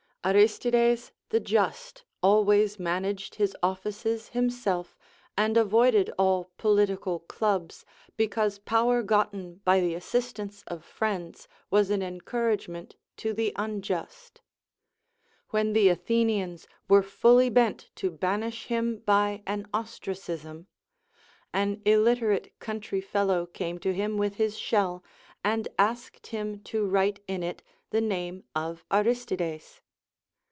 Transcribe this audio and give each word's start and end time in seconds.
Aristides 0.23 1.11
the 1.29 1.39
Just 1.39 2.03
always 2.21 2.77
managed 2.77 3.39
liis 3.39 3.55
offices 3.63 4.29
himself, 4.29 4.95
and 5.35 5.57
avoided 5.57 6.11
all 6.15 6.51
political 6.59 7.21
clubs, 7.21 7.85
because 8.17 8.59
poAver 8.59 9.03
got 9.03 9.31
ten 9.31 9.55
by 9.65 9.81
the 9.81 9.95
assistance 9.95 10.61
of 10.67 10.85
friends 10.85 11.47
was 11.71 11.89
an 11.89 12.03
encouragement 12.03 12.95
to 13.17 13.33
the 13.33 13.51
unjust. 13.55 14.41
AVhen 15.51 15.73
the 15.73 15.89
Athenians 15.89 16.67
were 16.87 17.01
fully 17.01 17.49
bent 17.49 17.89
to 17.95 18.11
banish 18.11 18.65
him 18.67 18.99
by 18.99 19.41
an 19.47 19.65
ostracism, 19.73 20.67
an 21.51 21.81
illiterate 21.83 22.53
country 22.59 23.01
fellow 23.01 23.47
came 23.47 23.79
to 23.79 23.91
him 23.91 24.17
with 24.17 24.35
his 24.35 24.55
shell, 24.55 25.03
and 25.43 25.67
asked 25.79 26.27
him 26.27 26.59
to 26.59 26.85
write 26.85 27.23
in 27.27 27.41
it 27.41 27.63
the 27.89 28.01
name 28.01 28.43
of 28.55 28.85
Aristides. 28.91 29.81